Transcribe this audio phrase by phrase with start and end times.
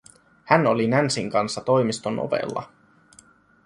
[0.45, 2.71] Hän oli Nancyn kanssa toimiston ovella.